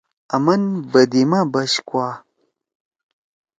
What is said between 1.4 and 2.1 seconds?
بچ کوا۔